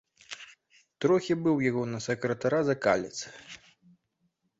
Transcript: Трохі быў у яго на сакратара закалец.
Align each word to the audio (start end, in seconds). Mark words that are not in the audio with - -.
Трохі 1.03 1.33
быў 1.47 1.55
у 1.59 1.61
яго 1.65 1.83
на 1.91 1.99
сакратара 2.07 2.59
закалец. 2.71 3.13